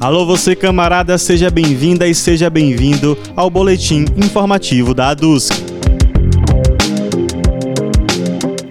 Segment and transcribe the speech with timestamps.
[0.00, 5.52] Alô, você camarada, seja bem-vinda e seja bem-vindo ao boletim informativo da ADUSC.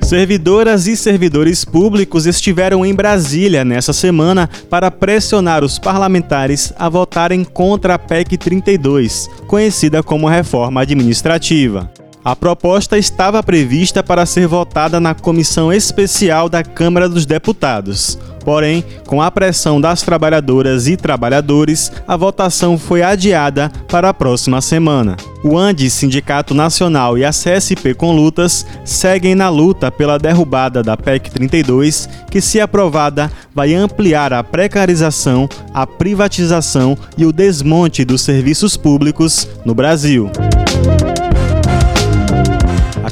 [0.01, 7.43] Servidoras e servidores públicos estiveram em Brasília nessa semana para pressionar os parlamentares a votarem
[7.43, 11.91] contra a PEC 32, conhecida como reforma administrativa.
[12.26, 18.18] A proposta estava prevista para ser votada na comissão especial da Câmara dos Deputados.
[18.44, 24.60] Porém, com a pressão das trabalhadoras e trabalhadores, a votação foi adiada para a próxima
[24.60, 25.18] semana.
[25.43, 30.97] O ANDI, Sindicato Nacional e a CSP com Lutas seguem na luta pela derrubada da
[30.97, 38.23] PEC 32, que, se aprovada, vai ampliar a precarização, a privatização e o desmonte dos
[38.23, 40.31] serviços públicos no Brasil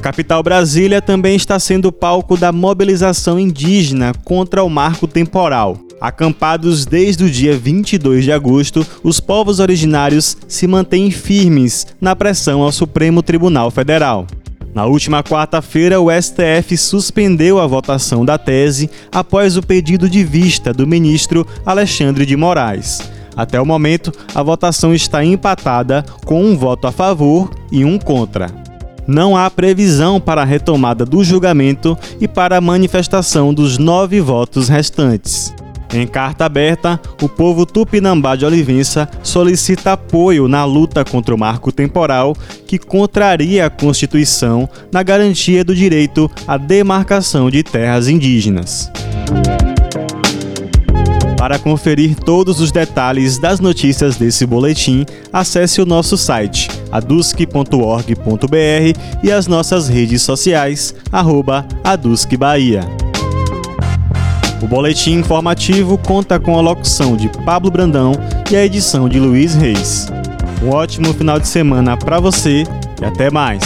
[0.04, 5.80] capital Brasília também está sendo palco da mobilização indígena contra o marco temporal.
[6.02, 12.62] Acampados desde o dia 22 de agosto, os povos originários se mantêm firmes na pressão
[12.62, 14.28] ao Supremo Tribunal Federal.
[14.76, 20.74] Na última quarta-feira, o STF suspendeu a votação da tese após o pedido de vista
[20.74, 23.00] do ministro Alexandre de Moraes.
[23.38, 28.63] Até o momento, a votação está empatada com um voto a favor e um contra
[29.08, 34.70] não há previsão para a retomada do julgamento e para a manifestação dos nove votos
[34.70, 35.54] restantes.
[35.94, 41.72] Em carta aberta, o povo tupinambá de Olivença solicita apoio na luta contra o marco
[41.72, 48.92] temporal que contraria a Constituição na garantia do direito à demarcação de terras indígenas.
[51.38, 59.32] Para conferir todos os detalhes das notícias desse boletim, acesse o nosso site adusc.org.br e
[59.32, 61.66] as nossas redes sociais, arroba
[62.38, 62.82] Bahia.
[64.62, 68.14] O boletim informativo conta com a locução de Pablo Brandão
[68.50, 70.08] e a edição de Luiz Reis.
[70.64, 72.64] Um ótimo final de semana para você
[73.02, 73.64] e até mais!